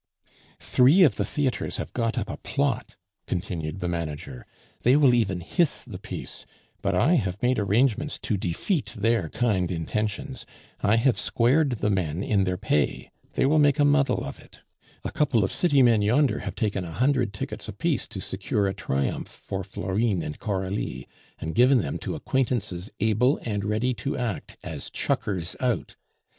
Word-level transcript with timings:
"Three 0.59 1.03
of 1.03 1.13
the 1.17 1.25
theatres 1.25 1.77
have 1.77 1.93
got 1.93 2.17
up 2.17 2.27
a 2.27 2.37
plot," 2.37 2.95
continued 3.27 3.81
the 3.81 3.87
manager; 3.87 4.47
"they 4.81 4.95
will 4.95 5.13
even 5.13 5.41
hiss 5.41 5.83
the 5.83 5.99
piece, 5.99 6.43
but 6.81 6.95
I 6.95 7.13
have 7.17 7.39
made 7.43 7.59
arrangements 7.59 8.17
to 8.23 8.35
defeat 8.35 8.95
their 8.97 9.29
kind 9.29 9.71
intentions. 9.71 10.43
I 10.81 10.95
have 10.95 11.19
squared 11.19 11.69
the 11.85 11.91
men 11.91 12.23
in 12.23 12.45
their 12.45 12.57
pay; 12.57 13.11
they 13.33 13.45
will 13.45 13.59
make 13.59 13.77
a 13.77 13.85
muddle 13.85 14.25
of 14.25 14.39
it. 14.39 14.61
A 15.03 15.11
couple 15.11 15.43
of 15.43 15.51
city 15.51 15.83
men 15.83 16.01
yonder 16.01 16.39
have 16.39 16.55
taken 16.55 16.83
a 16.83 16.93
hundred 16.93 17.31
tickets 17.31 17.67
apiece 17.67 18.07
to 18.07 18.19
secure 18.21 18.65
a 18.65 18.73
triumph 18.73 19.27
for 19.27 19.63
Florine 19.63 20.23
and 20.23 20.39
Coralie, 20.39 21.07
and 21.37 21.53
given 21.53 21.81
them 21.81 21.99
to 21.99 22.15
acquaintances 22.15 22.89
able 22.99 23.37
and 23.43 23.63
ready 23.63 23.93
to 23.93 24.17
act 24.17 24.57
as 24.63 24.89
chuckers 24.89 25.55
out. 25.59 25.95